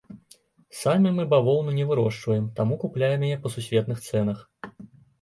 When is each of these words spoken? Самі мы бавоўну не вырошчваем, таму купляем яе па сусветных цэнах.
Самі 0.77 1.11
мы 1.17 1.25
бавоўну 1.35 1.75
не 1.77 1.85
вырошчваем, 1.91 2.49
таму 2.59 2.81
купляем 2.87 3.29
яе 3.31 3.33
па 3.47 3.55
сусветных 3.59 4.07
цэнах. 4.09 4.47